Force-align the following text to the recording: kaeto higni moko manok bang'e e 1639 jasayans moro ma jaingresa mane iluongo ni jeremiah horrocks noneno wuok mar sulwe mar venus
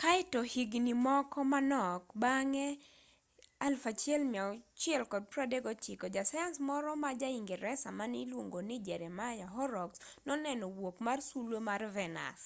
kaeto 0.00 0.40
higni 0.52 0.94
moko 1.06 1.38
manok 1.52 2.02
bang'e 2.22 2.68
e 3.66 3.68
1639 3.68 6.14
jasayans 6.16 6.56
moro 6.68 6.90
ma 7.02 7.10
jaingresa 7.20 7.88
mane 7.98 8.16
iluongo 8.24 8.60
ni 8.68 8.76
jeremiah 8.86 9.52
horrocks 9.56 9.98
noneno 10.28 10.64
wuok 10.78 10.96
mar 11.06 11.18
sulwe 11.28 11.58
mar 11.68 11.80
venus 11.96 12.40